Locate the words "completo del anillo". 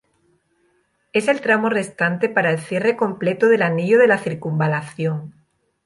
2.97-3.99